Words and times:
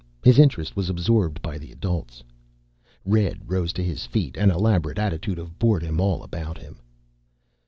His 0.23 0.39
interest 0.39 0.75
was 0.75 0.89
absorbed 0.89 1.43
by 1.43 1.59
the 1.59 1.71
adults. 1.71 2.23
Red 3.05 3.41
rose 3.47 3.71
to 3.73 3.83
his 3.83 4.03
feet; 4.07 4.35
an 4.35 4.49
elaborate 4.49 4.97
attitude 4.97 5.37
of 5.37 5.59
boredom 5.59 6.01
all 6.01 6.23
about 6.23 6.57
him. 6.57 6.79